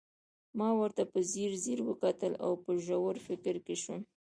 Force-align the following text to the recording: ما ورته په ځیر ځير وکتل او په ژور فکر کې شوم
ما 0.57 0.69
ورته 0.79 1.03
په 1.11 1.19
ځیر 1.31 1.51
ځير 1.63 1.79
وکتل 1.89 2.33
او 2.45 2.51
په 2.63 2.71
ژور 2.85 3.15
فکر 3.27 3.55
کې 3.65 3.75
شوم 3.83 4.01